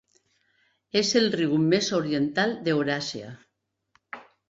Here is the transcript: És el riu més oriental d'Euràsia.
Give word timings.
És 1.01 1.11
el 1.19 1.29
riu 1.35 1.53
més 1.73 1.91
oriental 1.99 2.59
d'Euràsia. 2.67 3.33